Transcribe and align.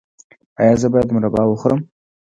ایا 0.61 0.73
زه 0.81 0.87
باید 0.93 1.09
مربا 1.15 1.43
وخورم؟ 1.47 1.81